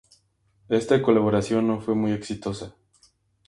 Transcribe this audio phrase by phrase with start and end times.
[0.69, 2.73] Esta colaboración no fue muy exitosa.